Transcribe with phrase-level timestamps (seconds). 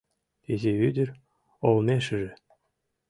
[0.51, 1.09] Изи ӱдыр
[1.67, 2.31] олмешыже